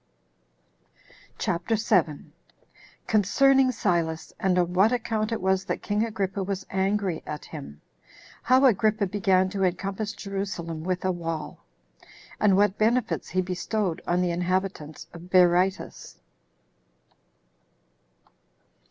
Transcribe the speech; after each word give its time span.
CHAPTER 1.37 1.77
7. 1.77 2.33
Concerning 3.05 3.71
Silas 3.71 4.33
And 4.39 4.57
On 4.57 4.73
What 4.73 4.91
Account 4.91 5.31
It 5.31 5.39
Was 5.39 5.63
That 5.65 5.83
King 5.83 6.03
Agrippa 6.03 6.41
Was 6.41 6.65
Angry 6.71 7.21
At 7.27 7.45
Him. 7.45 7.81
How 8.41 8.65
Agrippa 8.65 9.05
Began 9.05 9.49
To 9.51 9.63
Encompass 9.63 10.13
Jerusalem 10.13 10.83
With 10.83 11.05
A 11.05 11.11
Wall; 11.11 11.59
And 12.39 12.57
What 12.57 12.79
Benefits 12.79 13.29
He 13.29 13.43
Bestowed 13.43 14.01
On 14.07 14.21
The 14.23 14.31
Inhabitants 14.31 15.05
Of 15.13 15.29
Berytus. 15.29 16.17